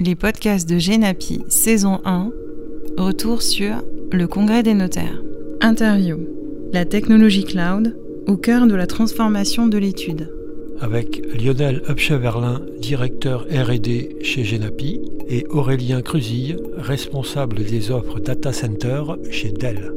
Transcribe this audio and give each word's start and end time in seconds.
les 0.00 0.14
podcasts 0.14 0.68
de 0.68 0.78
Genapi, 0.78 1.40
saison 1.48 2.00
1, 2.04 2.30
retour 2.98 3.42
sur 3.42 3.82
le 4.12 4.26
congrès 4.26 4.62
des 4.62 4.74
notaires. 4.74 5.22
Interview. 5.60 6.18
La 6.72 6.84
technologie 6.84 7.44
cloud 7.44 7.96
au 8.26 8.36
cœur 8.36 8.66
de 8.66 8.74
la 8.74 8.86
transformation 8.86 9.66
de 9.66 9.78
l'étude. 9.78 10.30
Avec 10.80 11.22
Lionel 11.40 11.82
Upcheverlin, 11.88 12.60
directeur 12.80 13.46
RD 13.50 14.22
chez 14.22 14.44
Genapi, 14.44 15.00
et 15.28 15.46
Aurélien 15.48 16.02
Cruzille, 16.02 16.56
responsable 16.76 17.64
des 17.64 17.90
offres 17.90 18.20
data 18.20 18.52
center 18.52 19.02
chez 19.30 19.50
Dell. 19.50 19.92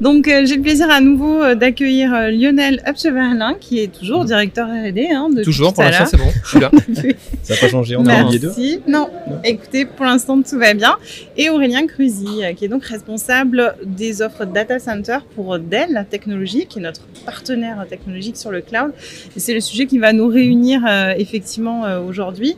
Donc 0.00 0.28
euh, 0.28 0.44
j'ai 0.44 0.56
le 0.56 0.62
plaisir 0.62 0.90
à 0.90 1.00
nouveau 1.00 1.42
euh, 1.42 1.54
d'accueillir 1.54 2.12
euh, 2.14 2.30
Lionel 2.30 2.82
Upcheverlin, 2.86 3.54
qui 3.60 3.80
est 3.80 3.92
toujours 3.92 4.24
directeur 4.24 4.68
R&D. 4.68 5.08
Hein, 5.10 5.28
toujours, 5.42 5.72
pour 5.72 5.82
l'instant 5.82 6.06
c'est 6.06 6.16
bon, 6.16 6.30
je 6.42 6.48
suis 6.48 6.60
là. 6.60 6.70
Ça 7.42 7.54
n'a 7.54 7.60
pas 7.60 7.68
changé, 7.68 7.96
on 7.96 8.06
a 8.06 8.24
deux 8.24 8.52
non. 8.88 9.08
non, 9.28 9.40
écoutez, 9.44 9.84
pour 9.84 10.06
l'instant 10.06 10.40
tout 10.42 10.58
va 10.58 10.74
bien. 10.74 10.96
Et 11.36 11.50
Aurélien 11.50 11.86
Cruzy, 11.86 12.42
qui 12.56 12.64
est 12.64 12.68
donc 12.68 12.84
responsable 12.84 13.76
des 13.84 14.22
offres 14.22 14.44
data 14.44 14.78
center 14.78 15.18
pour 15.34 15.58
Dell 15.58 15.92
la 15.92 16.04
technologie, 16.04 16.66
qui 16.66 16.78
est 16.78 16.82
notre 16.82 17.02
partenaire 17.24 17.86
technologique 17.88 18.36
sur 18.36 18.50
le 18.50 18.60
cloud. 18.60 18.92
Et 19.36 19.40
c'est 19.40 19.54
le 19.54 19.60
sujet 19.60 19.86
qui 19.86 19.98
va 19.98 20.12
nous 20.12 20.28
réunir 20.28 20.82
effectivement 21.16 21.84
aujourd'hui. 22.06 22.56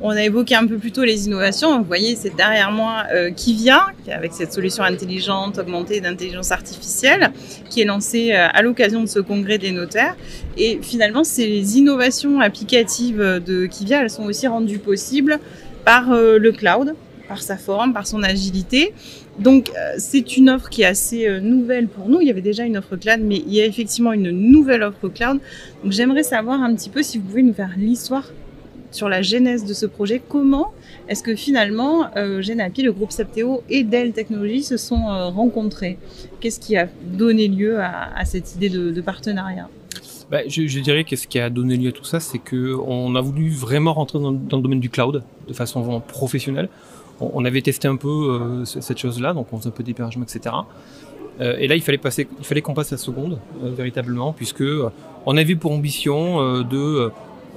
On 0.00 0.10
a 0.10 0.22
évoqué 0.22 0.54
un 0.54 0.64
peu 0.64 0.78
plus 0.78 0.92
tôt 0.92 1.02
les 1.02 1.26
innovations. 1.26 1.76
Vous 1.78 1.84
voyez, 1.84 2.14
c'est 2.14 2.34
derrière 2.36 2.70
moi 2.70 3.02
euh, 3.12 3.32
Kivia, 3.32 3.88
avec 4.08 4.32
cette 4.32 4.52
solution 4.52 4.84
intelligente 4.84 5.58
augmentée 5.58 6.00
d'intelligence 6.00 6.52
artificielle, 6.52 7.32
qui 7.68 7.80
est 7.80 7.84
lancée 7.84 8.30
euh, 8.32 8.46
à 8.52 8.62
l'occasion 8.62 9.00
de 9.00 9.08
ce 9.08 9.18
congrès 9.18 9.58
des 9.58 9.72
notaires. 9.72 10.16
Et 10.56 10.78
finalement, 10.82 11.24
ces 11.24 11.78
innovations 11.78 12.38
applicatives 12.38 13.18
de 13.18 13.66
Kivia, 13.66 14.02
elles 14.02 14.10
sont 14.10 14.24
aussi 14.24 14.46
rendues 14.46 14.78
possibles 14.78 15.40
par 15.84 16.12
euh, 16.12 16.38
le 16.38 16.52
cloud, 16.52 16.94
par 17.26 17.42
sa 17.42 17.56
forme, 17.56 17.92
par 17.92 18.06
son 18.06 18.22
agilité. 18.22 18.94
Donc, 19.40 19.70
euh, 19.70 19.94
c'est 19.98 20.36
une 20.36 20.48
offre 20.48 20.68
qui 20.68 20.82
est 20.82 20.86
assez 20.86 21.40
nouvelle 21.40 21.88
pour 21.88 22.08
nous. 22.08 22.20
Il 22.20 22.28
y 22.28 22.30
avait 22.30 22.40
déjà 22.40 22.62
une 22.62 22.76
offre 22.76 22.94
cloud, 22.94 23.18
mais 23.20 23.42
il 23.44 23.52
y 23.52 23.60
a 23.60 23.64
effectivement 23.64 24.12
une 24.12 24.30
nouvelle 24.30 24.84
offre 24.84 25.08
cloud. 25.08 25.40
Donc, 25.82 25.90
j'aimerais 25.90 26.22
savoir 26.22 26.62
un 26.62 26.72
petit 26.76 26.88
peu 26.88 27.02
si 27.02 27.18
vous 27.18 27.24
pouvez 27.24 27.42
nous 27.42 27.54
faire 27.54 27.74
l'histoire 27.76 28.30
sur 28.90 29.08
la 29.08 29.22
genèse 29.22 29.64
de 29.64 29.74
ce 29.74 29.86
projet. 29.86 30.20
Comment 30.26 30.72
est-ce 31.08 31.22
que 31.22 31.34
finalement 31.34 32.06
euh, 32.16 32.42
Genapi, 32.42 32.82
le 32.82 32.92
groupe 32.92 33.12
Septéo 33.12 33.62
et 33.68 33.84
Dell 33.84 34.12
Technologies 34.12 34.64
se 34.64 34.76
sont 34.76 35.08
euh, 35.08 35.26
rencontrés? 35.26 35.98
Qu'est-ce 36.40 36.60
qui 36.60 36.76
a 36.76 36.88
donné 37.02 37.48
lieu 37.48 37.80
à, 37.80 38.24
cette 38.24 38.54
idée 38.54 38.68
de, 38.68 39.00
partenariat? 39.00 39.68
Bah, 40.30 40.40
je, 40.46 40.80
dirais 40.80 41.04
que 41.04 41.16
ce 41.16 41.26
qui 41.26 41.38
a 41.38 41.48
donné 41.50 41.76
lieu 41.76 41.88
à 41.88 41.92
tout 41.92 42.04
ça, 42.04 42.20
c'est 42.20 42.38
que 42.38 42.76
on 42.86 43.14
a 43.14 43.20
voulu 43.20 43.50
vraiment 43.50 43.94
rentrer 43.94 44.18
dans, 44.18 44.30
le 44.32 44.62
domaine 44.62 44.80
du 44.80 44.90
cloud 44.90 45.22
de 45.46 45.52
façon 45.52 46.00
professionnelle. 46.06 46.68
On, 47.20 47.44
avait 47.44 47.62
testé 47.62 47.88
un 47.88 47.96
peu 47.96 48.08
euh, 48.08 48.64
cette 48.64 48.98
chose-là, 48.98 49.32
donc 49.32 49.48
on 49.52 49.58
faisait 49.58 49.68
un 49.68 49.72
peu 49.72 49.82
d'hébergement, 49.82 50.24
etc. 50.24 50.54
et 51.40 51.66
là, 51.66 51.74
il 51.74 51.82
fallait 51.82 51.98
passer, 51.98 52.28
il 52.38 52.44
fallait 52.44 52.62
qu'on 52.62 52.74
passe 52.74 52.92
la 52.92 52.96
seconde 52.96 53.40
véritablement, 53.60 54.32
puisque 54.32 54.62
on 55.26 55.36
avait 55.36 55.56
pour 55.56 55.72
ambition 55.72 56.62
de 56.62 57.10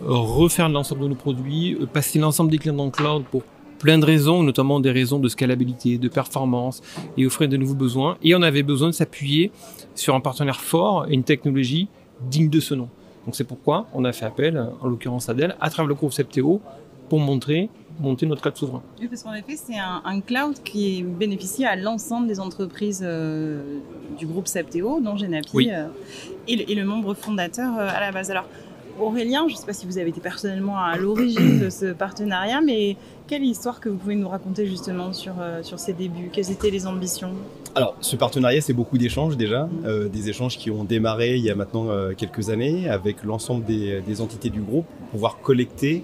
refaire 0.03 0.69
l'ensemble 0.69 1.03
de 1.03 1.07
nos 1.09 1.15
produits, 1.15 1.75
euh, 1.75 1.85
passer 1.85 2.19
l'ensemble 2.19 2.51
des 2.51 2.57
clients 2.57 2.75
dans 2.75 2.85
le 2.85 2.91
cloud 2.91 3.23
pour 3.29 3.43
plein 3.79 3.97
de 3.97 4.05
raisons, 4.05 4.43
notamment 4.43 4.79
des 4.79 4.91
raisons 4.91 5.19
de 5.19 5.27
scalabilité, 5.27 5.97
de 5.97 6.07
performance 6.07 6.81
et 7.17 7.25
offrir 7.25 7.49
de 7.49 7.57
nouveaux 7.57 7.75
besoins. 7.75 8.17
Et 8.21 8.35
on 8.35 8.41
avait 8.41 8.63
besoin 8.63 8.89
de 8.89 8.93
s'appuyer 8.93 9.51
sur 9.95 10.13
un 10.13 10.19
partenaire 10.19 10.61
fort 10.61 11.07
et 11.09 11.13
une 11.13 11.23
technologie 11.23 11.87
digne 12.29 12.49
de 12.49 12.59
ce 12.59 12.75
nom. 12.75 12.89
Donc 13.25 13.35
c'est 13.35 13.43
pourquoi 13.43 13.87
on 13.93 14.05
a 14.05 14.13
fait 14.13 14.25
appel, 14.25 14.69
en 14.81 14.87
l'occurrence 14.87 15.29
à 15.29 15.33
Dell, 15.33 15.55
à 15.59 15.69
travers 15.69 15.87
le 15.87 15.95
groupe 15.95 16.13
Septéo, 16.13 16.61
pour 17.09 17.19
montrer 17.19 17.69
monter 17.99 18.25
notre 18.25 18.41
cloud 18.41 18.57
souverain. 18.57 18.81
Oui, 18.99 19.07
parce 19.07 19.23
qu'en 19.23 19.33
effet, 19.33 19.55
c'est 19.55 19.77
un, 19.77 20.21
cloud 20.21 20.55
qui 20.63 21.03
bénéficie 21.03 21.65
à 21.65 21.75
l'ensemble 21.75 22.27
des 22.27 22.39
entreprises 22.39 23.01
euh, 23.03 23.79
du 24.17 24.25
groupe 24.25 24.47
Septéo, 24.47 24.99
dont 25.01 25.17
Genapi 25.17 25.69
euh, 25.71 25.87
et, 26.47 26.73
le 26.73 26.83
membre 26.83 27.13
fondateur 27.13 27.77
à 27.77 27.99
la 27.99 28.11
base. 28.11 28.31
Alors, 28.31 28.45
Aurélien, 28.99 29.47
je 29.47 29.53
ne 29.53 29.57
sais 29.57 29.65
pas 29.65 29.73
si 29.73 29.85
vous 29.85 29.97
avez 29.97 30.09
été 30.09 30.21
personnellement 30.21 30.77
à 30.77 30.97
l'origine 30.97 31.59
de 31.59 31.69
ce 31.69 31.93
partenariat, 31.93 32.61
mais 32.61 32.95
quelle 33.27 33.43
histoire 33.43 33.79
que 33.79 33.89
vous 33.89 33.97
pouvez 33.97 34.15
nous 34.15 34.27
raconter 34.27 34.65
justement 34.65 35.13
sur, 35.13 35.33
euh, 35.39 35.63
sur 35.63 35.79
ces 35.79 35.93
débuts? 35.93 36.29
Quelles 36.31 36.51
étaient 36.51 36.69
les 36.69 36.85
ambitions? 36.87 37.31
Alors, 37.75 37.95
ce 38.01 38.15
partenariat, 38.15 38.61
c'est 38.61 38.73
beaucoup 38.73 38.97
d'échanges 38.97 39.37
déjà, 39.37 39.69
euh, 39.85 40.09
des 40.09 40.29
échanges 40.29 40.57
qui 40.57 40.69
ont 40.69 40.83
démarré 40.83 41.37
il 41.37 41.43
y 41.43 41.49
a 41.49 41.55
maintenant 41.55 41.89
euh, 41.89 42.11
quelques 42.15 42.49
années 42.49 42.89
avec 42.89 43.23
l'ensemble 43.23 43.63
des, 43.65 44.21
entités 44.21 44.49
du 44.49 44.61
groupe 44.61 44.85
pour 44.85 45.09
pouvoir 45.11 45.39
collecter 45.39 46.03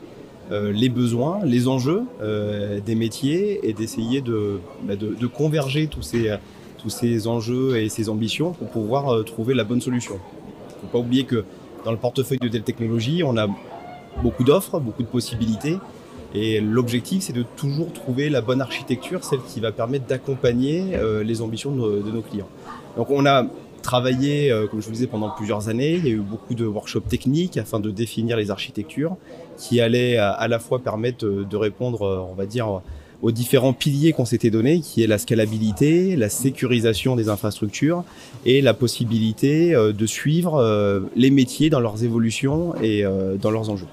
les 0.49 0.87
besoins, 0.87 1.41
les 1.43 1.67
enjeux 1.67 2.03
des 2.21 2.95
métiers 2.95 3.67
et 3.67 3.73
d'essayer 3.73 4.21
de, 4.21 4.61
bah, 4.83 4.95
de, 4.95 5.27
converger 5.27 5.87
tous 5.87 6.03
ces, 6.03 6.33
tous 6.77 6.89
ces 6.89 7.27
enjeux 7.27 7.75
et 7.75 7.89
ces 7.89 8.07
ambitions 8.07 8.53
pour 8.53 8.69
pouvoir 8.69 9.25
trouver 9.25 9.53
la 9.53 9.65
bonne 9.65 9.81
solution. 9.81 10.15
Il 10.69 10.75
ne 10.75 10.81
faut 10.83 10.87
pas 10.87 10.99
oublier 10.99 11.25
que 11.25 11.43
dans 11.85 11.91
le 11.91 11.97
portefeuille 11.97 12.39
de 12.39 12.47
Dell 12.47 12.63
Technologies, 12.63 13.23
on 13.23 13.37
a 13.37 13.47
beaucoup 14.21 14.43
d'offres, 14.43 14.79
beaucoup 14.79 15.03
de 15.03 15.07
possibilités. 15.07 15.77
Et 16.33 16.59
l'objectif, 16.59 17.23
c'est 17.23 17.33
de 17.33 17.43
toujours 17.55 17.91
trouver 17.93 18.29
la 18.29 18.41
bonne 18.41 18.61
architecture, 18.61 19.23
celle 19.23 19.39
qui 19.41 19.59
va 19.59 19.71
permettre 19.71 20.05
d'accompagner 20.05 20.95
euh, 20.95 21.23
les 21.23 21.41
ambitions 21.41 21.71
de 21.71 22.11
nos, 22.11 22.21
clients. 22.21 22.49
Donc 22.97 23.09
on 23.09 23.25
a 23.25 23.45
travaillé, 23.81 24.51
euh, 24.51 24.67
comme 24.67 24.81
je 24.81 24.87
vous 24.87 24.91
disais, 24.91 25.07
pendant 25.07 25.29
plusieurs 25.29 25.69
années. 25.69 25.93
Il 25.93 26.05
y 26.05 26.09
a 26.09 26.11
eu 26.11 26.19
beaucoup 26.19 26.53
de 26.53 26.65
workshops 26.65 27.07
techniques 27.07 27.57
afin 27.57 27.79
de 27.79 27.89
définir 27.91 28.35
les 28.35 28.51
architectures 28.51 29.15
qui 29.57 29.79
allaient 29.79 30.17
à, 30.17 30.31
à 30.31 30.47
la 30.47 30.59
fois 30.59 30.79
permettre 30.79 31.25
euh, 31.25 31.45
de 31.49 31.55
répondre, 31.55 32.27
on 32.29 32.35
va 32.35 32.45
dire, 32.45 32.81
aux 33.21 33.31
différents 33.31 33.73
piliers 33.73 34.13
qu'on 34.13 34.25
s'était 34.25 34.49
donnés, 34.49 34.81
qui 34.81 35.03
est 35.03 35.07
la 35.07 35.17
scalabilité, 35.17 36.15
la 36.15 36.29
sécurisation 36.29 37.15
des 37.15 37.29
infrastructures 37.29 38.03
et 38.45 38.61
la 38.61 38.73
possibilité 38.73 39.73
euh, 39.73 39.91
de 39.91 40.05
suivre 40.05 40.55
euh, 40.55 41.01
les 41.15 41.31
métiers 41.31 41.69
dans 41.69 41.79
leurs 41.79 42.03
évolutions 42.03 42.75
et 42.81 43.03
euh, 43.03 43.35
dans 43.35 43.51
leurs 43.51 43.69
enjeux. 43.69 43.87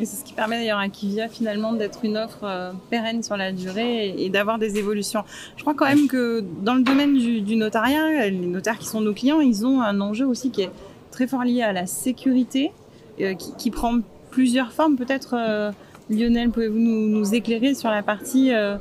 Et 0.00 0.06
c'est 0.06 0.16
ce 0.16 0.24
qui 0.24 0.32
permet 0.32 0.56
d'ailleurs 0.56 0.80
à 0.80 0.88
Kivia 0.88 1.28
finalement 1.28 1.72
d'être 1.72 2.04
une 2.04 2.16
offre 2.16 2.72
pérenne 2.90 3.22
sur 3.22 3.36
la 3.36 3.52
durée 3.52 4.08
et, 4.18 4.28
d'avoir 4.28 4.58
des 4.58 4.76
évolutions. 4.76 5.22
Je 5.56 5.62
crois 5.62 5.74
quand 5.74 5.86
même 5.86 6.08
que 6.08 6.42
dans 6.62 6.74
le 6.74 6.82
domaine 6.82 7.16
du, 7.16 7.54
notariat, 7.54 8.28
les 8.28 8.32
notaires 8.32 8.76
qui 8.76 8.88
sont 8.88 9.00
nos 9.00 9.14
clients, 9.14 9.40
ils 9.40 9.64
ont 9.64 9.80
un 9.82 10.00
enjeu 10.00 10.26
aussi 10.26 10.50
qui 10.50 10.62
est 10.62 10.70
très 11.12 11.28
fort 11.28 11.44
lié 11.44 11.62
à 11.62 11.72
la 11.72 11.86
sécurité, 11.86 12.72
qui, 13.18 13.54
qui, 13.56 13.70
prend 13.70 14.00
plusieurs 14.32 14.72
formes. 14.72 14.96
Peut-être 14.96 15.72
Lionel, 16.10 16.50
pouvez-vous 16.50 16.78
nous, 16.78 17.34
éclairer 17.34 17.74
sur 17.74 17.88
la 17.88 18.02
partie 18.02 18.52
euh, 18.52 18.76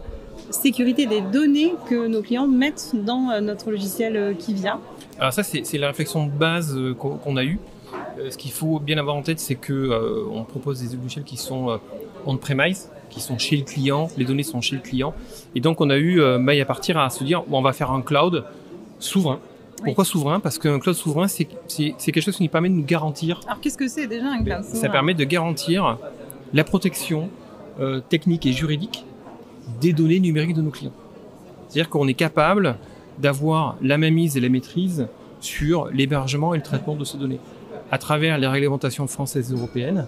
sécurité 0.50 1.06
des 1.06 1.22
données 1.22 1.74
que 1.90 2.08
nos 2.08 2.22
clients 2.22 2.48
mettent 2.48 2.92
dans 2.94 3.30
euh, 3.30 3.40
notre 3.40 3.72
logiciel 3.72 4.18
euh, 4.18 4.34
Kivia 4.34 4.78
Alors 5.20 5.32
ça, 5.32 5.42
c'est 5.44 5.78
la 5.78 5.88
réflexion 5.88 6.26
de 6.26 6.32
base 6.32 6.78
qu'on 7.00 7.38
a 7.38 7.44
eue. 7.46 7.60
ce 8.30 8.38
qu'il 8.38 8.52
faut 8.52 8.80
bien 8.80 8.98
avoir 8.98 9.16
en 9.16 9.22
tête, 9.22 9.40
c'est 9.40 9.56
que 9.56 10.28
on 10.32 10.44
propose 10.44 10.82
des 10.82 10.98
logiciels 10.98 11.24
qui 11.24 11.38
sont 11.38 11.80
on-premise, 12.26 12.90
qui 13.10 13.22
sont 13.22 13.38
chez 13.38 13.56
le 13.56 13.64
client, 13.64 14.10
les 14.18 14.26
données 14.26 14.44
sont 14.44 14.60
chez 14.60 14.76
le 14.76 14.82
client. 14.82 15.14
Et 15.56 15.62
donc 15.62 15.80
on 15.80 15.90
a 15.90 15.98
eu 15.98 16.20
maille 16.40 16.62
à 16.62 16.66
partir 16.66 16.98
à 16.98 17.10
se 17.10 17.24
dire, 17.24 17.44
on 17.50 17.62
va 17.62 17.72
faire 17.72 17.92
un 17.92 18.02
cloud 18.02 18.44
souverain. 19.00 19.40
Pourquoi 19.84 20.06
souverain? 20.06 20.40
Parce 20.40 20.58
qu'un 20.58 20.80
cloud 20.80 20.96
souverain, 20.96 21.28
c'est 21.28 21.46
quelque 21.46 22.22
chose 22.22 22.36
qui 22.36 22.44
nous 22.44 22.50
permet 22.50 22.70
de 22.70 22.76
nous 22.76 22.86
garantir. 22.86 23.40
Alors 23.46 23.62
qu'est-ce 23.62 23.78
que 23.78 23.88
c'est 23.88 24.08
déjà 24.08 24.26
un 24.26 24.44
cloud 24.44 24.64
souverain 24.64 24.82
Ça 24.82 24.90
permet 24.90 25.14
de 25.14 25.24
garantir 25.24 25.98
la 26.54 26.64
protection 26.64 27.30
euh, 27.80 28.00
technique 28.00 28.46
et 28.46 28.54
juridique 28.54 29.06
des 29.82 29.94
données 29.94 30.20
numériques 30.20 30.56
de 30.56 30.62
nos 30.62 30.70
clients. 30.70 30.94
C'est-à-dire 31.68 31.90
qu'on 31.90 32.08
est 32.08 32.14
capable 32.14 32.76
d'avoir 33.20 33.78
la 33.82 33.98
mainmise 33.98 34.38
et 34.38 34.40
la 34.40 34.50
maîtrise 34.50 35.08
sur 35.40 35.88
l'hébergement 35.88 36.54
et 36.54 36.58
le 36.58 36.64
traitement 36.64 36.96
de 36.96 37.04
ces 37.04 37.18
données 37.18 37.40
à 37.92 37.98
travers 37.98 38.38
les 38.38 38.48
réglementations 38.48 39.08
françaises 39.08 39.52
et 39.52 39.56
européennes. 39.56 40.08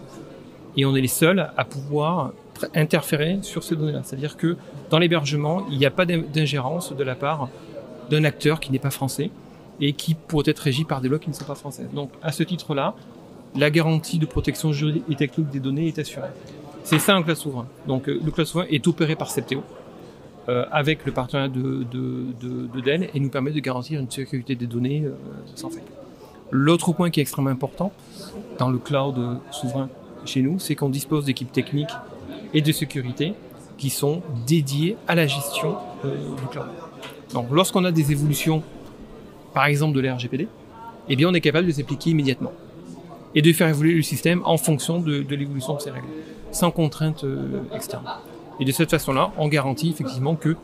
Et 0.77 0.85
on 0.85 0.95
est 0.95 1.01
les 1.01 1.07
seuls 1.07 1.51
à 1.55 1.65
pouvoir 1.65 2.33
interférer 2.73 3.39
sur 3.41 3.63
ces 3.63 3.75
données-là. 3.75 4.01
C'est-à-dire 4.03 4.37
que 4.37 4.57
dans 4.89 4.99
l'hébergement, 4.99 5.65
il 5.69 5.77
n'y 5.77 5.85
a 5.85 5.91
pas 5.91 6.05
d'ingérence 6.05 6.95
de 6.95 7.03
la 7.03 7.15
part 7.15 7.49
d'un 8.09 8.23
acteur 8.23 8.59
qui 8.59 8.71
n'est 8.71 8.79
pas 8.79 8.91
français 8.91 9.29
et 9.81 9.93
qui 9.93 10.13
pourrait 10.13 10.45
être 10.47 10.59
régi 10.59 10.83
par 10.83 11.01
des 11.01 11.09
lois 11.09 11.19
qui 11.19 11.29
ne 11.29 11.35
sont 11.35 11.45
pas 11.45 11.55
françaises. 11.55 11.89
Donc 11.93 12.11
à 12.21 12.31
ce 12.31 12.43
titre-là, 12.43 12.95
la 13.55 13.69
garantie 13.69 14.19
de 14.19 14.25
protection 14.25 14.71
juridique 14.71 15.03
et 15.09 15.15
technique 15.15 15.49
des 15.49 15.59
données 15.59 15.87
est 15.87 15.99
assurée. 15.99 16.29
C'est 16.83 16.99
ça 16.99 17.15
un 17.15 17.23
cloud 17.23 17.37
souverain. 17.37 17.67
Donc 17.87 18.07
euh, 18.07 18.19
le 18.23 18.31
cloud 18.31 18.45
souverain 18.45 18.67
est 18.69 18.87
opéré 18.87 19.15
par 19.15 19.29
Septéo 19.29 19.63
euh, 20.49 20.65
avec 20.71 21.05
le 21.05 21.11
partenariat 21.11 21.49
de, 21.49 21.83
de, 21.91 22.81
Dell 22.81 23.09
et 23.13 23.19
nous 23.19 23.29
permet 23.29 23.51
de 23.51 23.59
garantir 23.59 23.99
une 23.99 24.11
sécurité 24.11 24.55
des 24.55 24.67
données 24.67 25.03
euh, 25.05 25.15
sans 25.55 25.69
faille. 25.69 25.81
L'autre 26.51 26.93
point 26.93 27.09
qui 27.09 27.19
est 27.19 27.23
extrêmement 27.23 27.49
important 27.49 27.91
dans 28.59 28.69
le 28.69 28.77
cloud 28.77 29.39
souverain 29.49 29.89
chez 30.25 30.41
nous, 30.41 30.59
c'est 30.59 30.75
qu'on 30.75 30.89
dispose 30.89 31.25
d'équipes 31.25 31.51
techniques 31.51 31.89
et 32.53 32.61
de 32.61 32.71
sécurité 32.71 33.33
qui 33.77 33.89
sont 33.89 34.21
dédiées 34.45 34.95
à 35.07 35.15
la 35.15 35.25
gestion 35.25 35.75
du 36.03 36.47
cloud. 36.51 36.67
Donc 37.33 37.47
lorsqu'on 37.51 37.83
a 37.83 37.91
des 37.91 38.11
évolutions, 38.11 38.61
par 39.55 39.65
exemple 39.65 39.95
de 39.95 40.01
l'RGPD, 40.01 40.47
eh 41.09 41.15
bien 41.15 41.29
on 41.29 41.33
est 41.33 41.41
capable 41.41 41.65
de 41.65 41.71
les 41.71 41.79
appliquer 41.79 42.11
immédiatement 42.11 42.51
et 43.35 43.41
de 43.41 43.53
faire 43.53 43.67
évoluer 43.67 43.93
le 43.93 44.01
système 44.01 44.41
en 44.45 44.57
fonction 44.57 44.99
de, 44.99 45.25
l'évolution 45.29 45.75
de 45.75 45.81
ces 45.81 45.91
règles, 45.91 46.07
sans 46.51 46.71
contrainte 46.71 47.23
euh, 47.23 47.61
externe. 47.73 48.05
Et 48.59 48.65
de 48.65 48.71
cette 48.71 48.89
façon-là, 48.89 49.31
on 49.37 49.47
garantit 49.47 49.89
effectivement 49.89 50.35
que 50.35 50.55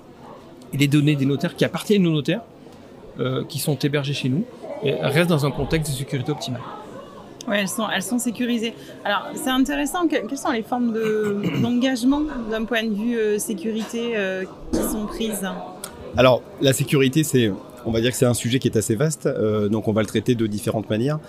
les 0.73 0.87
données 0.87 1.15
des 1.15 1.25
notaires 1.25 1.55
qui 1.55 1.65
appartiennent 1.65 2.07
aux 2.07 2.11
notaires, 2.11 2.41
euh, 3.19 3.43
qui 3.43 3.59
sont 3.59 3.77
hébergées 3.77 4.13
chez 4.13 4.29
nous, 4.29 4.45
restent 4.83 5.29
dans 5.29 5.45
un 5.45 5.51
contexte 5.51 5.91
de 5.91 5.97
sécurité 5.97 6.31
optimale. 6.31 6.61
Oui, 7.47 7.55
elles 7.59 7.67
sont, 7.67 7.87
elles 7.89 8.03
sont 8.03 8.19
sécurisées. 8.19 8.73
Alors, 9.03 9.27
c'est 9.33 9.49
intéressant. 9.49 10.07
quelles 10.07 10.37
sont 10.37 10.51
les 10.51 10.63
formes 10.63 10.93
d'engagement 11.61 12.21
d'un 12.49 12.65
point 12.65 12.83
de 12.83 12.93
vue 12.93 13.17
euh, 13.17 13.39
sécurité 13.39 14.13
euh, 14.15 14.43
qui 14.71 14.79
sont 14.79 15.05
prises? 15.07 15.47
Alors, 16.17 16.41
la 16.61 16.73
sécurité, 16.73 17.23
c'est, 17.23 17.51
on 17.85 17.91
va 17.91 18.01
dire 18.01 18.11
que 18.11 18.17
c'est 18.17 18.25
un 18.25 18.33
sujet 18.33 18.59
qui 18.59 18.67
est 18.67 18.77
assez 18.77 18.95
vaste. 18.95 19.27
donc, 19.69 19.87
on 19.87 19.93
va 19.93 20.01
le 20.01 20.07
traiter 20.07 20.35
de 20.35 20.47
différentes 20.47 20.89
manières. 20.89 21.19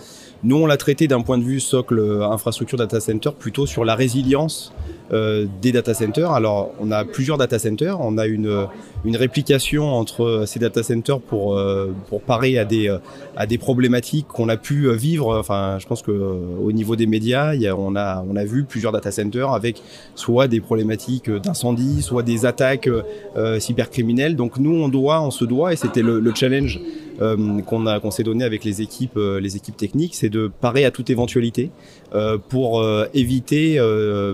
Nous, 0.45 0.57
on 0.57 0.67
l'a 0.67 0.77
traité 0.77 1.07
d'un 1.07 1.23
point 1.23 1.39
de 1.39 1.45
vue 1.45 1.61
socle 1.61 2.01
infrastructure 2.23 2.77
data 2.77 3.01
center, 3.01 3.31
plutôt 3.39 3.67
sur 3.67 3.85
la 3.85 3.95
résilience 3.95 4.73
euh, 5.13 5.47
des 5.61 5.73
data 5.73 5.93
centers. 5.93 6.31
Alors, 6.31 6.71
on 6.81 6.91
a 6.91 7.05
plusieurs 7.05 7.37
data 7.37 7.59
centers. 7.59 8.01
On 8.01 8.17
a 8.17 8.27
une, 8.27 8.67
réplication 9.05 9.93
entre 9.93 10.45
ces 10.47 10.59
data 10.59 10.83
centers 10.83 11.21
pour, 11.21 11.59
euh, 11.59 11.95
parer 12.27 12.59
à 12.59 12.65
des, 12.65 13.59
problématiques 13.59 14.27
qu'on 14.29 14.49
a 14.49 14.57
pu 14.57 14.91
vivre. 14.95 15.39
Enfin, 15.39 15.77
je 15.79 15.87
pense 15.87 16.01
que 16.01 16.11
euh, 16.11 16.41
au 16.63 16.73
niveau 16.73 16.97
des 16.97 17.07
médias, 17.07 17.53
on, 17.77 17.95
a, 17.95 18.45
vu 18.45 18.65
plusieurs 18.65 18.93
data 18.93 19.11
centers 19.11 19.53
avec 19.53 19.83
soit 20.15 20.49
des 20.49 20.61
problématiques 20.61 21.31
d'incendie, 21.31 22.01
soit 22.01 22.23
des 22.23 22.47
attaques 22.47 22.89
euh, 23.37 23.61
cybercriminelles. 23.61 24.35
Donc, 24.35 24.57
nous, 24.57 24.75
on 24.75 24.89
doit, 24.89 25.21
on 25.21 25.31
se 25.31 25.45
doit, 25.45 25.75
et 25.75 25.77
c'était 25.77 26.03
le, 26.03 26.21
le 26.21 26.33
challenge 26.43 26.81
euh, 27.21 27.63
qu'on 27.63 28.11
s'est 28.11 28.25
donné 28.25 28.45
avec 28.45 28.65
les 28.65 28.83
équipes 28.83 29.17
euh, 29.17 29.39
les 29.39 29.57
équipes 29.57 29.77
techniques, 29.77 30.15
c'est 30.15 30.31
de 30.31 30.51
parer 30.61 30.85
à 30.85 30.91
toute 30.91 31.11
éventualité 31.11 31.71
euh, 32.15 32.37
pour 32.37 32.85
éviter 33.15 33.79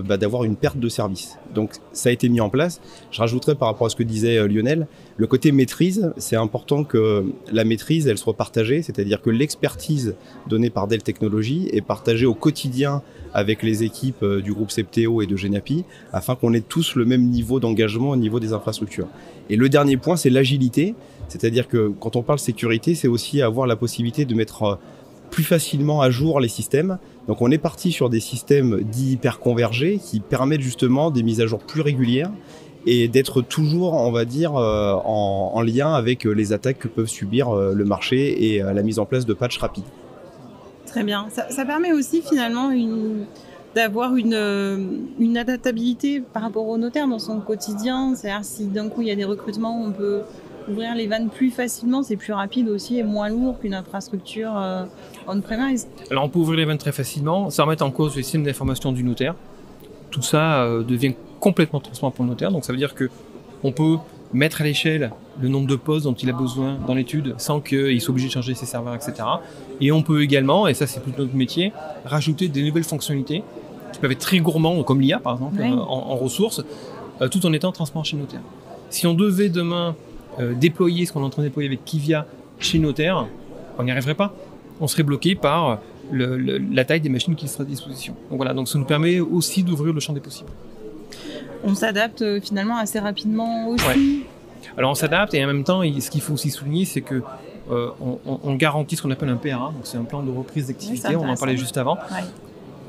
bah, 0.07 0.17
d'avoir 0.17 0.43
une 0.43 0.55
perte 0.55 0.79
de 0.79 0.89
service. 0.89 1.37
Donc 1.53 1.71
ça 1.93 2.09
a 2.09 2.11
été 2.11 2.29
mis 2.29 2.41
en 2.41 2.49
place. 2.49 2.81
Je 3.11 3.19
rajouterais 3.19 3.55
par 3.55 3.67
rapport 3.67 3.87
à 3.87 3.89
ce 3.89 3.95
que 3.95 4.03
disait 4.03 4.47
Lionel, 4.47 4.87
le 5.17 5.27
côté 5.27 5.51
maîtrise, 5.51 6.11
c'est 6.17 6.35
important 6.35 6.83
que 6.83 7.25
la 7.51 7.63
maîtrise 7.63 8.07
elle 8.07 8.17
soit 8.17 8.35
partagée, 8.35 8.81
c'est-à-dire 8.81 9.21
que 9.21 9.29
l'expertise 9.29 10.15
donnée 10.47 10.69
par 10.69 10.87
Dell 10.87 11.03
Technologies 11.03 11.69
est 11.71 11.81
partagée 11.81 12.25
au 12.25 12.33
quotidien 12.33 13.01
avec 13.33 13.63
les 13.63 13.83
équipes 13.83 14.25
du 14.25 14.53
groupe 14.53 14.71
Septéo 14.71 15.21
et 15.21 15.27
de 15.27 15.35
Genapi 15.35 15.83
afin 16.13 16.35
qu'on 16.35 16.53
ait 16.53 16.61
tous 16.61 16.95
le 16.95 17.05
même 17.05 17.29
niveau 17.29 17.59
d'engagement 17.59 18.11
au 18.11 18.15
niveau 18.15 18.39
des 18.39 18.53
infrastructures. 18.53 19.07
Et 19.49 19.55
le 19.55 19.67
dernier 19.69 19.97
point, 19.97 20.15
c'est 20.15 20.29
l'agilité. 20.29 20.95
C'est-à-dire 21.27 21.67
que 21.67 21.91
quand 21.99 22.15
on 22.15 22.23
parle 22.23 22.39
sécurité, 22.39 22.95
c'est 22.95 23.07
aussi 23.07 23.41
avoir 23.41 23.67
la 23.67 23.75
possibilité 23.75 24.25
de 24.25 24.33
mettre 24.33 24.63
euh, 24.63 24.75
plus 25.29 25.43
facilement 25.43 26.01
à 26.01 26.09
jour 26.09 26.39
les 26.39 26.47
systèmes. 26.47 26.97
Donc 27.27 27.41
on 27.41 27.51
est 27.51 27.57
parti 27.57 27.91
sur 27.91 28.09
des 28.09 28.19
systèmes 28.19 28.81
dits 28.83 29.13
hyper 29.13 29.39
convergés 29.39 29.99
qui 30.03 30.19
permettent 30.19 30.61
justement 30.61 31.11
des 31.11 31.23
mises 31.23 31.41
à 31.41 31.47
jour 31.47 31.59
plus 31.59 31.81
régulières 31.81 32.31
et 32.85 33.07
d'être 33.07 33.41
toujours, 33.41 33.93
on 33.93 34.11
va 34.11 34.25
dire, 34.25 34.55
euh, 34.55 34.93
en, 34.93 35.61
lien 35.61 35.93
avec 35.93 36.25
euh, 36.25 36.31
les 36.31 36.53
attaques 36.53 36.79
que 36.79 36.87
peuvent 36.87 37.07
subir 37.07 37.53
le 37.53 37.85
marché 37.85 38.55
et 38.55 38.59
la 38.59 38.81
mise 38.81 38.99
en 38.99 39.05
place 39.05 39.25
de 39.25 39.33
patchs 39.33 39.57
rapides. 39.57 39.83
Très 40.85 41.03
bien. 41.03 41.27
Ça, 41.29 41.65
permet 41.65 41.91
aussi 41.91 42.21
finalement 42.21 42.71
d'avoir 43.75 44.15
une, 44.15 45.05
une 45.19 45.37
adaptabilité 45.37 46.21
par 46.21 46.41
rapport 46.41 46.67
au 46.67 46.77
notaire 46.77 47.07
dans 47.07 47.19
son 47.19 47.41
quotidien. 47.41 48.15
C'est-à-dire 48.15 48.43
si 48.43 48.65
d'un 48.65 48.89
coup 48.89 49.01
il 49.01 49.09
y 49.09 49.11
a 49.11 49.15
des 49.15 49.25
recrutements, 49.25 49.83
on 49.83 49.91
peut 49.91 50.21
ouvrir 50.69 50.95
les 50.95 51.07
vannes 51.07 51.29
plus 51.29 51.51
facilement, 51.51 52.03
c'est 52.03 52.15
plus 52.15 52.33
rapide 52.33 52.69
aussi 52.69 52.99
et 52.99 53.03
moins 53.03 53.29
lourd 53.29 53.59
qu'une 53.59 53.73
infrastructure 53.73 54.57
euh, 54.57 54.85
on-premise. 55.27 55.87
Alors 56.11 56.23
on 56.25 56.29
peut 56.29 56.39
ouvrir 56.39 56.57
les 56.57 56.65
vannes 56.65 56.77
très 56.77 56.91
facilement, 56.91 57.49
ça 57.49 57.63
remet 57.63 57.81
en 57.81 57.91
cause 57.91 58.15
le 58.15 58.21
système 58.21 58.43
d'information 58.43 58.91
du 58.91 59.03
notaire. 59.03 59.35
Tout 60.11 60.21
ça 60.21 60.63
euh, 60.63 60.83
devient 60.83 61.13
complètement 61.39 61.79
transparent 61.79 62.11
pour 62.11 62.25
le 62.25 62.31
notaire, 62.31 62.51
donc 62.51 62.65
ça 62.65 62.71
veut 62.71 62.77
dire 62.77 62.95
que 62.95 63.09
on 63.63 63.71
peut 63.71 63.97
mettre 64.31 64.61
à 64.61 64.63
l'échelle 64.63 65.11
le 65.41 65.49
nombre 65.49 65.67
de 65.67 65.75
postes 65.75 66.05
dont 66.05 66.13
il 66.13 66.29
a 66.29 66.33
besoin 66.33 66.77
dans 66.85 66.93
l'étude 66.93 67.33
sans 67.37 67.61
qu'il 67.61 67.99
soit 67.99 68.11
obligé 68.11 68.27
de 68.27 68.33
changer 68.33 68.53
ses 68.53 68.65
serveurs, 68.65 68.95
etc. 68.95 69.13
Et 69.81 69.91
on 69.91 70.03
peut 70.03 70.21
également, 70.21 70.67
et 70.67 70.73
ça 70.73 70.87
c'est 70.87 71.01
plutôt 71.01 71.23
notre 71.23 71.35
métier, 71.35 71.73
rajouter 72.05 72.47
des 72.47 72.63
nouvelles 72.63 72.83
fonctionnalités 72.83 73.43
qui 73.91 73.99
peuvent 73.99 74.11
être 74.11 74.19
très 74.19 74.39
gourmands, 74.39 74.83
comme 74.83 75.01
l'IA 75.01 75.19
par 75.19 75.33
exemple, 75.33 75.61
euh, 75.61 75.65
en, 75.65 76.15
ressources, 76.15 76.63
tout 77.31 77.45
en 77.45 77.53
étant 77.53 77.71
transparent 77.71 78.03
chez 78.03 78.15
le 78.15 78.21
notaire. 78.21 78.41
Si 78.89 79.07
on 79.07 79.13
devait 79.13 79.49
demain 79.49 79.95
euh, 80.39 80.53
déployer 80.53 81.05
ce 81.05 81.13
qu'on 81.13 81.21
est 81.21 81.25
en 81.25 81.29
train 81.29 81.43
de 81.43 81.47
déployer 81.47 81.67
avec 81.67 81.85
Kivia 81.85 82.25
chez 82.59 82.79
Notaire, 82.79 83.27
on 83.77 83.83
n'y 83.83 83.91
arriverait 83.91 84.15
pas. 84.15 84.33
On 84.81 84.87
serait 84.87 85.03
bloqué 85.03 85.35
par 85.35 85.79
la 86.11 86.85
taille 86.85 87.01
des 87.01 87.09
machines 87.09 87.35
qui 87.35 87.47
seraient 87.47 87.63
à 87.63 87.67
disposition. 87.67 88.15
Donc 88.29 88.37
voilà, 88.37 88.53
donc 88.53 88.67
ça 88.67 88.77
nous 88.77 88.85
permet 88.85 89.19
aussi 89.19 89.63
d'ouvrir 89.63 89.93
le 89.93 89.99
champ 89.99 90.13
des 90.13 90.19
possibles. 90.19 90.49
On 91.63 91.75
s'adapte 91.75 92.21
euh, 92.21 92.39
finalement 92.41 92.77
assez 92.77 92.99
rapidement 92.99 93.67
aussi. 93.67 94.23
Alors 94.77 94.91
on 94.91 94.95
s'adapte 94.95 95.33
et 95.33 95.43
en 95.43 95.47
même 95.47 95.63
temps, 95.63 95.81
ce 95.81 96.09
qu'il 96.09 96.21
faut 96.21 96.33
aussi 96.33 96.51
souligner, 96.51 96.85
c'est 96.85 97.01
que 97.01 97.21
euh, 97.71 97.89
on, 98.25 98.55
garantit 98.55 98.95
ce 98.95 99.01
qu'on 99.01 99.11
appelle 99.11 99.29
un 99.29 99.35
PRA, 99.35 99.71
donc 99.71 99.81
c'est 99.83 99.97
un 99.97 100.03
plan 100.03 100.23
de 100.23 100.31
reprise 100.31 100.67
d'activité, 100.67 101.15
on 101.15 101.27
en 101.27 101.35
parlait 101.35 101.57
juste 101.57 101.77
avant. 101.77 101.97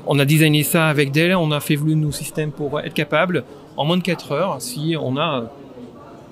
On 0.07 0.17
a 0.17 0.25
designé 0.25 0.63
ça 0.63 0.87
avec 0.87 1.11
Dell, 1.11 1.35
on 1.35 1.51
a 1.51 1.59
fait 1.59 1.73
évoluer 1.73 1.93
nos 1.93 2.11
systèmes 2.11 2.51
pour 2.51 2.79
être 2.79 2.93
capable, 2.93 3.43
en 3.77 3.85
moins 3.85 3.97
de 3.97 4.01
4 4.01 4.31
heures, 4.31 4.61
si 4.61 4.95
on 4.99 5.17
a 5.17 5.51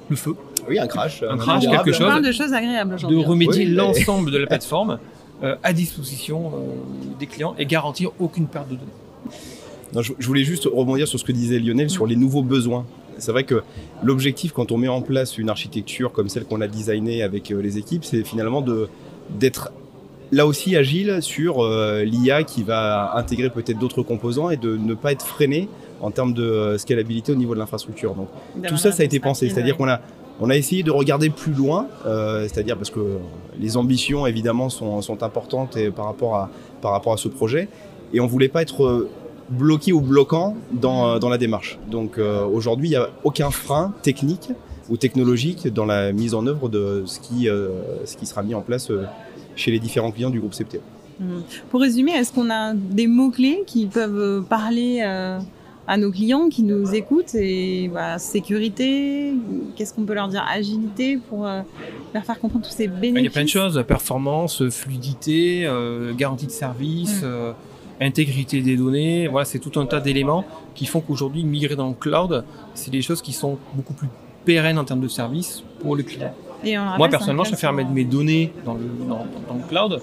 le 0.09 0.15
feu, 0.15 0.35
oui, 0.69 0.79
un 0.79 0.87
crash. 0.87 1.23
Un, 1.23 1.37
crash, 1.37 1.67
quelque 1.67 1.91
chose. 1.91 2.21
de 2.21 2.31
choses 2.31 2.53
agréables 2.53 2.95
De 3.07 3.17
remédier 3.17 3.65
l'ensemble 3.65 4.31
de 4.31 4.37
la 4.37 4.47
plateforme 4.47 4.99
euh, 5.41 5.55
à 5.63 5.71
disposition 5.71 6.51
euh, 6.53 7.17
des 7.17 7.25
clients 7.25 7.55
et 7.57 7.65
garantir 7.65 8.11
aucune 8.19 8.47
perte 8.47 8.67
de 8.67 8.75
données. 8.75 10.03
je, 10.19 10.27
voulais 10.27 10.43
juste 10.43 10.65
rebondir 10.65 11.07
sur 11.07 11.17
ce 11.17 11.23
que 11.23 11.31
disait 11.31 11.59
Lionel 11.59 11.89
sur 11.89 12.05
les 12.05 12.17
nouveaux 12.17 12.41
besoins. 12.41 12.85
C'est 13.19 13.31
vrai 13.31 13.45
que 13.45 13.63
l'objectif 14.03 14.51
quand 14.51 14.73
on 14.73 14.77
met 14.77 14.89
en 14.89 15.01
place 15.01 15.37
une 15.37 15.49
architecture 15.49 16.11
comme 16.11 16.27
celle 16.27 16.43
qu'on 16.43 16.59
a 16.59 16.67
designée 16.67 17.23
avec 17.23 17.51
euh, 17.51 17.61
les 17.61 17.77
équipes, 17.77 18.03
c'est 18.03 18.25
finalement 18.25 18.61
d'être 19.29 19.71
là 20.33 20.45
aussi 20.45 20.75
agile 20.75 21.19
sur 21.21 21.65
l'IA 22.03 22.43
qui 22.43 22.61
va 22.61 23.15
intégrer 23.15 23.49
peut-être 23.49 23.79
d'autres 23.79 24.03
composants 24.03 24.49
et 24.49 24.57
de 24.57 24.75
ne 24.75 24.93
pas 24.93 25.13
être 25.13 25.25
freiné 25.25 25.69
en 26.01 26.11
termes 26.11 26.33
de 26.33 26.75
scalabilité 26.77 27.31
au 27.31 27.35
niveau 27.35 27.53
de 27.53 27.59
l'infrastructure. 27.59 28.13
Donc 28.13 28.27
tout 28.67 28.77
ça, 28.77 28.91
ça 28.91 29.03
a 29.03 29.05
été 29.05 29.19
pensé. 29.19 29.49
C'est-à-dire 29.49 29.77
qu'on 29.77 29.87
a 29.87 30.01
on 30.39 30.49
a 30.49 30.55
essayé 30.55 30.83
de 30.83 30.91
regarder 30.91 31.29
plus 31.29 31.53
loin, 31.53 31.87
euh, 32.05 32.43
c'est-à-dire 32.43 32.77
parce 32.77 32.89
que 32.89 33.17
les 33.59 33.77
ambitions 33.77 34.25
évidemment 34.25 34.69
sont, 34.69 35.23
importantes 35.23 35.77
par, 35.95 36.05
rapport 36.05 36.35
à, 37.13 37.17
ce 37.17 37.27
projet, 37.27 37.67
et 38.13 38.19
on 38.19 38.27
voulait 38.27 38.47
pas 38.47 38.61
être 38.61 38.83
euh, 38.83 39.09
bloqué 39.49 39.91
ou 39.91 40.01
bloquant 40.01 40.55
dans, 40.71 41.15
euh, 41.15 41.29
la 41.29 41.37
démarche. 41.37 41.77
Donc 41.89 42.19
aujourd'hui, 42.19 42.87
il 42.87 42.91
n'y 42.91 42.97
a 42.97 43.09
aucun 43.23 43.51
frein 43.51 43.93
technique 44.01 44.49
ou 44.89 44.97
technologique 44.97 45.67
dans 45.67 45.85
la 45.85 46.11
mise 46.11 46.33
en 46.33 46.47
œuvre 46.47 46.69
de 46.69 47.03
ce 47.05 47.19
qui, 47.19 47.47
sera 48.25 48.43
mis 48.43 48.55
en 48.55 48.61
place 48.61 48.91
chez 49.55 49.71
les 49.71 49.79
différents 49.79 50.11
clients 50.11 50.29
du 50.29 50.39
groupe 50.39 50.53
CPTO. 50.53 50.79
Mmh. 51.19 51.39
Pour 51.69 51.81
résumer, 51.81 52.13
est-ce 52.13 52.31
qu'on 52.31 52.49
a 52.49 52.73
des 52.73 53.07
mots-clés 53.07 53.63
qui 53.67 53.87
peuvent 53.87 54.43
parler 54.45 55.01
à 55.89 55.97
nos 55.97 56.11
clients 56.11 56.49
qui 56.49 56.61
nous 56.61 56.93
écoutent 56.93 57.33
et 57.33 57.89
bah, 57.91 58.19
sécurité, 58.19 59.33
qu'est-ce 59.75 59.91
qu'on 59.91 60.03
peut 60.03 60.13
leur 60.13 60.27
dire 60.27 60.45
Agilité 60.47 61.17
pour 61.17 61.47
euh, 61.47 61.61
leur 62.13 62.23
faire 62.23 62.39
comprendre 62.39 62.63
tous 62.63 62.73
ces 62.73 62.87
bénéfices. 62.87 63.21
Il 63.21 63.23
y 63.23 63.27
a 63.27 63.31
plein 63.31 63.43
de 63.43 63.49
choses, 63.49 63.83
performance, 63.87 64.69
fluidité, 64.69 65.65
euh, 65.65 66.13
garantie 66.13 66.45
de 66.45 66.51
service, 66.51 67.23
mm. 67.23 67.25
euh, 67.25 67.53
intégrité 67.99 68.61
des 68.61 68.77
données. 68.77 69.27
Voilà, 69.27 69.45
c'est 69.45 69.57
tout 69.57 69.79
un 69.79 69.87
tas 69.87 69.99
d'éléments 69.99 70.45
qui 70.75 70.85
font 70.85 71.01
qu'aujourd'hui, 71.01 71.43
migrer 71.43 71.75
dans 71.75 71.89
le 71.89 71.95
cloud, 71.95 72.45
c'est 72.75 72.91
des 72.91 73.01
choses 73.01 73.23
qui 73.23 73.33
sont 73.33 73.57
beaucoup 73.73 73.93
plus 73.93 74.09
pérennes 74.45 74.77
en 74.77 74.85
termes 74.85 75.01
de 75.01 75.07
service 75.07 75.63
pour 75.79 75.95
le 75.95 76.03
client. 76.03 76.35
Moi, 76.63 77.09
personnellement, 77.09 77.43
je 77.43 77.51
préfère 77.51 77.73
mettre 77.73 77.91
mes 77.91 78.05
données 78.05 78.51
dans 78.65 78.73
le, 78.73 78.85
dans, 79.07 79.25
dans 79.47 79.55
le 79.55 79.67
cloud 79.67 80.01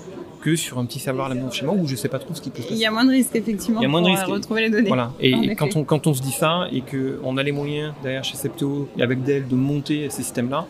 sur 0.54 0.78
un 0.78 0.84
petit 0.84 1.00
serveur 1.00 1.26
à 1.26 1.28
la 1.30 1.34
maison 1.34 1.50
chez 1.50 1.66
moi 1.66 1.74
où 1.74 1.88
je 1.88 1.96
sais 1.96 2.08
pas 2.08 2.20
trop 2.20 2.34
ce 2.34 2.40
qui 2.40 2.50
peut 2.50 2.58
se 2.58 2.68
passer. 2.68 2.74
Il 2.74 2.80
y 2.80 2.86
a 2.86 2.90
moins 2.92 3.04
de 3.04 3.10
risques 3.10 3.34
effectivement. 3.34 3.80
Il 3.80 3.82
y 3.82 3.86
a 3.86 3.88
moins 3.88 4.02
de 4.02 4.06
risques. 4.06 4.26
retrouver 4.26 4.62
les 4.62 4.70
données. 4.70 4.88
Voilà. 4.88 5.12
Et, 5.18 5.56
quand 5.56 5.74
on 5.74 5.82
quand 5.82 6.06
on 6.06 6.14
se 6.14 6.22
dit 6.22 6.30
ça 6.30 6.68
et 6.70 6.82
que 6.82 7.18
on 7.24 7.36
a 7.36 7.42
les 7.42 7.52
moyens 7.52 7.94
derrière 8.02 8.22
chez 8.22 8.36
Septo 8.36 8.88
et 8.96 9.02
avec 9.02 9.24
Dell 9.24 9.48
de 9.48 9.56
monter 9.56 10.08
ces 10.10 10.22
systèmes-là, 10.22 10.66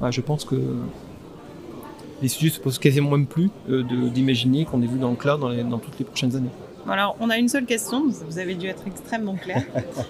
bah, 0.00 0.10
je 0.10 0.20
pense 0.22 0.44
que 0.44 0.56
les 2.22 2.28
sujets 2.28 2.50
se 2.50 2.60
posent 2.60 2.78
quasiment 2.78 3.10
même 3.10 3.26
plus 3.26 3.50
euh, 3.68 3.82
d'imaginer 3.82 4.64
qu'on 4.64 4.80
est 4.82 4.86
vu 4.86 4.98
dans 4.98 5.10
le 5.10 5.16
cloud 5.16 5.40
dans, 5.40 5.52
dans 5.68 5.78
toutes 5.78 5.98
les 5.98 6.04
prochaines 6.04 6.36
années. 6.36 6.50
Alors, 6.88 7.16
on 7.20 7.30
a 7.30 7.36
une 7.36 7.48
seule 7.48 7.66
question, 7.66 8.04
vous 8.08 8.38
avez 8.38 8.54
dû 8.54 8.66
être 8.66 8.82
extrêmement 8.86 9.36
clair 9.36 9.62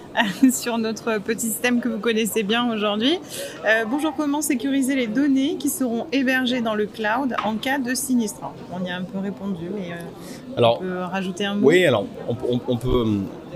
sur 0.51 0.77
notre 0.77 1.19
petit 1.19 1.47
système 1.47 1.79
que 1.81 1.89
vous 1.89 1.99
connaissez 1.99 2.43
bien 2.43 2.71
aujourd'hui. 2.73 3.19
Euh, 3.65 3.85
bonjour, 3.89 4.13
comment 4.15 4.41
sécuriser 4.41 4.95
les 4.95 5.07
données 5.07 5.57
qui 5.57 5.69
seront 5.69 6.07
hébergées 6.11 6.61
dans 6.61 6.73
le 6.73 6.85
cloud 6.85 7.35
en 7.43 7.55
cas 7.55 7.77
de 7.77 7.93
sinistre? 7.93 8.41
On 8.71 8.83
y 8.85 8.89
a 8.89 8.95
un 8.95 9.03
peu 9.03 9.19
répondu, 9.19 9.69
mais 9.73 9.91
euh, 9.91 10.57
alors, 10.57 10.77
on 10.77 10.83
peut 10.83 10.99
rajouter 10.99 11.45
un 11.45 11.55
mot? 11.55 11.67
Oui, 11.67 11.85
alors 11.85 12.05
on, 12.27 12.77
peut. 12.77 13.05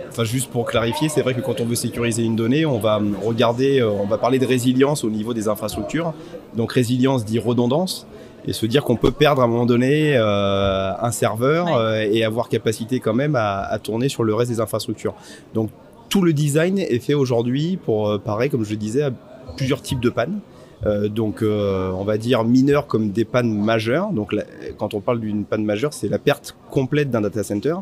Enfin, 0.10 0.24
juste 0.24 0.52
pour 0.52 0.66
clarifier, 0.66 1.10
c'est 1.10 1.22
vrai 1.22 1.34
que 1.34 1.42
quand 1.42 1.62
on 1.62 1.66
veut 1.66 1.76
sécuriser 1.76 2.24
une 2.24 2.36
donnée, 2.36 2.66
on 2.66 2.80
va 2.80 3.02
regarder, 3.24 3.80
euh, 3.80 3.90
on 3.90 4.06
va 4.06 4.18
parler 4.18 4.40
de 4.40 4.46
résilience 4.46 5.04
au 5.04 5.10
niveau 5.10 5.34
des 5.34 5.48
infrastructures. 5.48 6.14
Donc 6.56 6.74
résilience 6.74 7.26
dit 7.26 7.40
redondance 7.40 8.06
et 8.48 8.54
se 8.54 8.66
dire 8.66 8.84
qu'on 8.84 8.96
peut 8.96 9.12
perdre 9.12 9.42
à 9.42 9.46
un 9.46 9.48
moment 9.48 9.66
donné 9.66 10.16
euh, 10.16 10.92
un 11.00 11.12
serveur 11.12 11.76
euh, 11.76 12.02
et 12.02 12.24
avoir 12.24 12.50
capacité 12.50 13.00
quand 13.00 13.14
même 13.14 13.36
à, 13.36 13.78
tourner 13.82 14.10
sur 14.10 14.24
le 14.24 14.34
reste 14.34 14.52
des 14.52 14.60
infrastructures. 14.60 15.16
Donc 15.54 15.70
tout 16.10 16.22
le 16.22 16.34
design 16.34 16.78
est 16.80 17.00
fait 17.00 17.14
aujourd'hui 17.14 17.78
pour 17.78 18.20
parer, 18.22 18.50
comme 18.50 18.64
je 18.64 18.72
le 18.72 18.78
disais, 18.78 19.04
à 19.04 19.12
plusieurs 19.58 19.82
types 19.82 20.00
de 20.00 20.10
pannes. 20.10 20.40
Euh, 20.86 21.08
donc, 21.08 21.42
euh, 21.42 21.92
on 21.92 22.04
va 22.04 22.18
dire 22.18 22.44
mineures 22.44 22.88
comme 22.88 23.12
des 23.12 23.26
pannes 23.26 23.52
majeures. 23.54 24.12
Donc, 24.12 24.36
quand 24.78 24.94
on 24.94 25.02
parle 25.02 25.20
d'une 25.20 25.46
panne 25.46 25.64
majeure, 25.64 25.94
c'est 25.94 26.08
la 26.10 26.20
perte 26.20 26.56
complète 26.70 27.10
d'un 27.10 27.22
data 27.22 27.44
center 27.44 27.76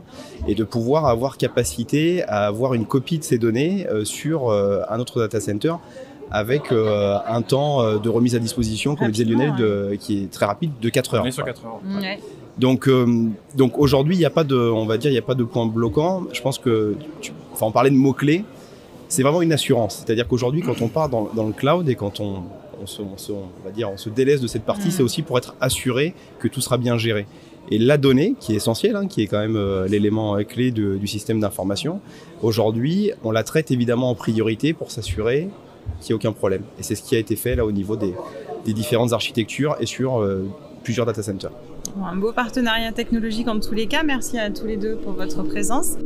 et 0.47 0.55
de 0.55 0.63
pouvoir 0.63 1.07
avoir 1.07 1.37
capacité 1.37 2.23
à 2.23 2.45
avoir 2.45 2.73
une 2.73 2.85
copie 2.85 3.19
de 3.19 3.23
ces 3.23 3.37
données 3.37 3.87
euh, 3.89 4.05
sur 4.05 4.51
un 4.51 4.99
autre 4.99 5.19
data 5.19 5.39
center 5.39 5.73
avec 6.31 6.71
un 6.71 7.41
temps 7.41 7.99
de 7.99 8.09
remise 8.09 8.35
à 8.35 8.39
disposition, 8.39 8.95
comme 8.95 9.11
disait 9.11 9.25
Lionel, 9.25 9.55
de, 9.55 9.97
qui 9.99 10.23
est 10.23 10.31
très 10.31 10.45
rapide, 10.45 10.71
de 10.81 10.89
4 10.89 11.15
heures. 11.15 11.23
On 11.23 11.27
est 11.27 11.31
sur 11.31 11.45
4 11.45 11.65
heures. 11.65 11.81
Donc, 12.57 12.89
donc 13.55 13.79
aujourd'hui, 13.79 14.15
il 14.15 14.19
n'y 14.19 14.25
a 14.25 14.29
pas 14.29 14.43
de, 14.43 14.55
on 14.55 14.85
va 14.85 14.97
dire, 14.97 15.09
il 15.09 15.13
n'y 15.13 15.19
a 15.19 15.23
pas 15.23 15.35
de 15.35 15.43
point 15.43 15.65
bloquant. 15.65 16.23
Je 16.31 16.41
pense 16.41 16.57
que, 16.57 16.95
enfin, 17.51 17.67
on 17.67 17.71
parlait 17.71 17.89
de 17.89 17.95
mots 17.95 18.13
clés. 18.13 18.43
C'est 19.09 19.23
vraiment 19.23 19.41
une 19.41 19.53
assurance. 19.53 20.03
C'est-à-dire 20.03 20.27
qu'aujourd'hui, 20.27 20.61
quand 20.61 20.81
on 20.81 20.87
part 20.87 21.09
dans, 21.09 21.29
dans, 21.35 21.45
le 21.45 21.53
cloud 21.53 21.87
et 21.87 21.95
quand 21.95 22.19
on, 22.19 22.43
on 22.81 23.17
se, 23.17 23.31
va 23.63 23.71
dire, 23.71 23.89
on 23.91 23.97
se 23.97 24.09
délaisse 24.09 24.41
de 24.41 24.47
cette 24.47 24.63
partie, 24.63 24.87
mm. 24.87 24.91
c'est 24.91 25.03
aussi 25.03 25.21
pour 25.21 25.37
être 25.37 25.55
assuré 25.61 26.13
que 26.39 26.47
tout 26.47 26.61
sera 26.61 26.77
bien 26.77 26.97
géré. 26.97 27.25
Et 27.71 27.77
la 27.77 27.97
donnée, 27.97 28.35
qui 28.39 28.53
est 28.53 28.57
essentielle, 28.57 28.95
hein, 28.95 29.07
qui 29.07 29.21
est 29.21 29.27
quand 29.27 29.39
même 29.39 29.55
euh, 29.55 29.87
l'élément 29.87 30.37
euh, 30.37 30.43
clé 30.43 30.71
du 30.71 31.07
système 31.07 31.39
d'information, 31.39 32.01
aujourd'hui, 32.41 33.11
on 33.23 33.31
la 33.31 33.43
traite 33.43 33.71
évidemment 33.71 34.09
en 34.09 34.15
priorité 34.15 34.73
pour 34.73 34.91
s'assurer 34.91 35.47
qu'il 36.03 36.15
n'y 36.15 36.19
a 36.19 36.21
aucun 36.21 36.33
problème. 36.33 36.63
Et 36.79 36.83
c'est 36.83 36.95
ce 36.95 37.03
qui 37.03 37.15
a 37.15 37.19
été 37.19 37.35
fait 37.35 37.55
là 37.55 37.65
au 37.65 37.71
niveau 37.71 37.95
des, 37.95 38.13
différentes 38.73 39.13
architectures 39.13 39.75
et 39.79 39.85
sur 39.85 40.21
euh, 40.21 40.47
plusieurs 40.83 41.05
data 41.05 41.21
centers. 41.21 41.51
un 42.03 42.15
beau 42.15 42.31
partenariat 42.31 42.91
technologique 42.91 43.47
en 43.47 43.59
tous 43.59 43.73
les 43.73 43.87
cas. 43.87 44.03
Merci 44.03 44.39
à 44.39 44.49
tous 44.51 44.65
les 44.65 44.77
deux 44.77 44.95
pour 44.95 45.13
votre 45.13 45.43
présence. 45.43 45.97